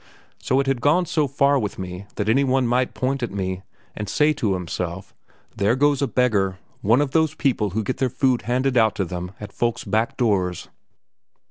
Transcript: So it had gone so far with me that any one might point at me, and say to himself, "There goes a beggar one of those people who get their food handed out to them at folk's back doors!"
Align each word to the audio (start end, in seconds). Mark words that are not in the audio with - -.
So 0.39 0.59
it 0.59 0.65
had 0.65 0.81
gone 0.81 1.05
so 1.05 1.27
far 1.27 1.59
with 1.59 1.77
me 1.77 2.07
that 2.15 2.27
any 2.27 2.43
one 2.43 2.65
might 2.65 2.95
point 2.95 3.21
at 3.21 3.29
me, 3.29 3.61
and 3.95 4.09
say 4.09 4.33
to 4.33 4.55
himself, 4.55 5.13
"There 5.55 5.75
goes 5.75 6.01
a 6.01 6.07
beggar 6.07 6.57
one 6.81 7.01
of 7.01 7.11
those 7.11 7.35
people 7.35 7.69
who 7.77 7.83
get 7.83 7.97
their 7.97 8.09
food 8.09 8.41
handed 8.41 8.77
out 8.77 8.95
to 8.95 9.05
them 9.05 9.33
at 9.39 9.53
folk's 9.53 9.83
back 9.83 10.17
doors!" 10.17 10.69